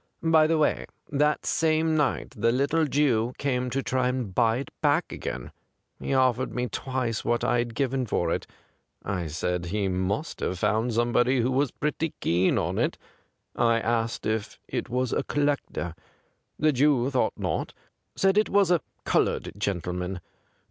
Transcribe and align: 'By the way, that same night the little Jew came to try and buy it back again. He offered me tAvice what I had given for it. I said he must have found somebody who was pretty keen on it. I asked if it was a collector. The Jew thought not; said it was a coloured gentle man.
'By 0.23 0.47
the 0.47 0.57
way, 0.57 0.87
that 1.11 1.45
same 1.45 1.95
night 1.95 2.33
the 2.35 2.51
little 2.51 2.85
Jew 2.87 3.33
came 3.37 3.69
to 3.69 3.83
try 3.83 4.07
and 4.07 4.33
buy 4.33 4.57
it 4.57 4.71
back 4.81 5.11
again. 5.11 5.51
He 5.99 6.11
offered 6.11 6.51
me 6.55 6.65
tAvice 6.69 7.23
what 7.23 7.43
I 7.43 7.59
had 7.59 7.75
given 7.75 8.07
for 8.07 8.31
it. 8.31 8.47
I 9.05 9.27
said 9.27 9.65
he 9.65 9.87
must 9.89 10.39
have 10.39 10.57
found 10.57 10.95
somebody 10.95 11.41
who 11.41 11.51
was 11.51 11.69
pretty 11.69 12.15
keen 12.19 12.57
on 12.57 12.79
it. 12.79 12.97
I 13.55 13.79
asked 13.79 14.25
if 14.25 14.57
it 14.67 14.89
was 14.89 15.13
a 15.13 15.21
collector. 15.21 15.93
The 16.57 16.73
Jew 16.73 17.11
thought 17.11 17.37
not; 17.37 17.75
said 18.15 18.39
it 18.39 18.49
was 18.49 18.71
a 18.71 18.81
coloured 19.03 19.51
gentle 19.55 19.93
man. 19.93 20.19